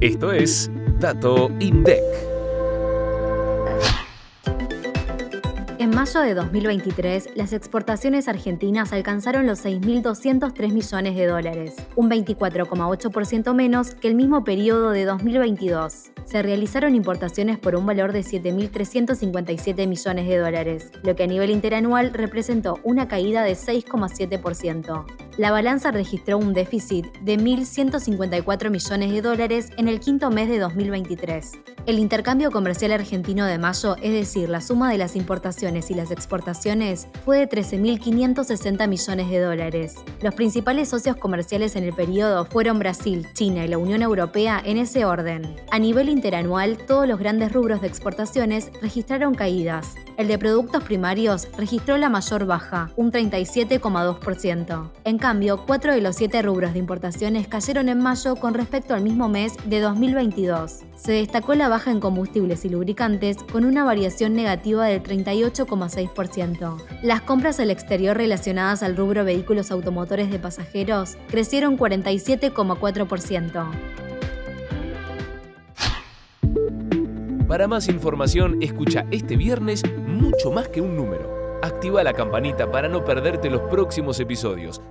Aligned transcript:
Esto 0.00 0.30
es 0.30 0.70
Dato 1.00 1.50
INDEC. 1.58 2.00
En 5.80 5.90
mayo 5.90 6.20
de 6.20 6.34
2023, 6.34 7.30
las 7.34 7.52
exportaciones 7.52 8.28
argentinas 8.28 8.92
alcanzaron 8.92 9.48
los 9.48 9.64
6.203 9.64 10.72
millones 10.72 11.16
de 11.16 11.26
dólares, 11.26 11.74
un 11.96 12.08
24,8% 12.08 13.54
menos 13.54 13.96
que 13.96 14.06
el 14.06 14.14
mismo 14.14 14.44
periodo 14.44 14.90
de 14.90 15.04
2022 15.04 16.12
se 16.24 16.42
realizaron 16.42 16.94
importaciones 16.94 17.58
por 17.58 17.74
un 17.74 17.84
valor 17.84 18.12
de 18.12 18.20
7.357 18.20 19.88
millones 19.88 20.28
de 20.28 20.38
dólares, 20.38 20.92
lo 21.02 21.16
que 21.16 21.24
a 21.24 21.26
nivel 21.26 21.50
interanual 21.50 22.12
representó 22.14 22.78
una 22.84 23.08
caída 23.08 23.42
de 23.42 23.54
6,7%. 23.54 25.27
La 25.38 25.52
balanza 25.52 25.92
registró 25.92 26.36
un 26.36 26.52
déficit 26.52 27.06
de 27.20 27.38
1.154 27.38 28.70
millones 28.70 29.12
de 29.12 29.22
dólares 29.22 29.70
en 29.76 29.86
el 29.86 30.00
quinto 30.00 30.30
mes 30.32 30.48
de 30.48 30.58
2023. 30.58 31.52
El 31.88 31.98
intercambio 31.98 32.50
comercial 32.50 32.92
argentino 32.92 33.46
de 33.46 33.56
mayo, 33.56 33.96
es 34.02 34.12
decir, 34.12 34.50
la 34.50 34.60
suma 34.60 34.90
de 34.92 34.98
las 34.98 35.16
importaciones 35.16 35.90
y 35.90 35.94
las 35.94 36.10
exportaciones, 36.10 37.08
fue 37.24 37.38
de 37.38 37.48
13.560 37.48 38.86
millones 38.86 39.30
de 39.30 39.40
dólares. 39.40 39.94
Los 40.20 40.34
principales 40.34 40.90
socios 40.90 41.16
comerciales 41.16 41.76
en 41.76 41.84
el 41.84 41.94
periodo 41.94 42.44
fueron 42.44 42.78
Brasil, 42.78 43.26
China 43.32 43.64
y 43.64 43.68
la 43.68 43.78
Unión 43.78 44.02
Europea 44.02 44.60
en 44.62 44.76
ese 44.76 45.06
orden. 45.06 45.56
A 45.70 45.78
nivel 45.78 46.10
interanual, 46.10 46.76
todos 46.76 47.08
los 47.08 47.18
grandes 47.18 47.52
rubros 47.52 47.80
de 47.80 47.86
exportaciones 47.86 48.70
registraron 48.82 49.34
caídas. 49.34 49.94
El 50.18 50.28
de 50.28 50.36
productos 50.36 50.84
primarios 50.84 51.48
registró 51.56 51.96
la 51.96 52.10
mayor 52.10 52.44
baja, 52.44 52.90
un 52.96 53.12
37,2%. 53.12 54.90
En 55.04 55.16
cambio, 55.16 55.64
cuatro 55.64 55.94
de 55.94 56.02
los 56.02 56.16
siete 56.16 56.42
rubros 56.42 56.74
de 56.74 56.80
importaciones 56.80 57.48
cayeron 57.48 57.88
en 57.88 58.00
mayo 58.02 58.36
con 58.36 58.52
respecto 58.52 58.92
al 58.92 59.00
mismo 59.00 59.30
mes 59.30 59.54
de 59.64 59.80
2022. 59.80 60.80
Se 60.96 61.12
destacó 61.12 61.54
la 61.54 61.68
baja 61.68 61.77
en 61.86 62.00
combustibles 62.00 62.64
y 62.64 62.68
lubricantes 62.68 63.36
con 63.52 63.64
una 63.64 63.84
variación 63.84 64.34
negativa 64.34 64.86
del 64.86 65.02
38,6%. 65.02 66.76
Las 67.02 67.20
compras 67.22 67.60
al 67.60 67.70
exterior 67.70 68.16
relacionadas 68.16 68.82
al 68.82 68.96
rubro 68.96 69.24
vehículos 69.24 69.70
automotores 69.70 70.30
de 70.30 70.38
pasajeros 70.38 71.16
crecieron 71.28 71.78
47,4%. 71.78 73.68
Para 77.46 77.68
más 77.68 77.88
información, 77.88 78.60
escucha 78.60 79.06
este 79.10 79.36
viernes 79.36 79.82
mucho 80.06 80.50
más 80.50 80.68
que 80.68 80.80
un 80.80 80.96
número. 80.96 81.58
Activa 81.62 82.02
la 82.02 82.12
campanita 82.12 82.70
para 82.70 82.88
no 82.88 83.04
perderte 83.04 83.48
los 83.48 83.62
próximos 83.62 84.20
episodios 84.20 84.82